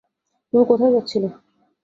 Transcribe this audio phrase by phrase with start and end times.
[0.53, 1.29] তুমি কোথায় যাচ্ছিলে?